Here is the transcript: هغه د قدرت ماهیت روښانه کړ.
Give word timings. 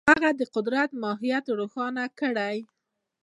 هغه 0.09 0.29
د 0.39 0.41
قدرت 0.53 0.89
ماهیت 1.03 1.45
روښانه 1.59 2.03
کړ. 2.19 2.35